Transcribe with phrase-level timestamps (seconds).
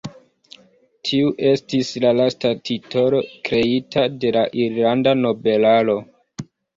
[1.09, 3.19] Tiu estis la lasta titolo
[3.49, 5.97] kreita de la irlanda nobelaro.